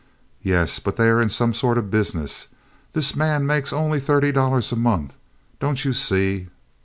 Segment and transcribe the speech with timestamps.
[0.41, 2.47] "Yes, but they are in some sort of business.
[2.93, 5.13] This man makes only thirty dollars a month.
[5.59, 6.47] Don't you see?"